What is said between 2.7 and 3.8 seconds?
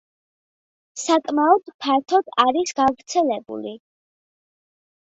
გავრცელებული.